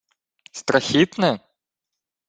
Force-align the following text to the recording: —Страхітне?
—Страхітне? 0.51 1.39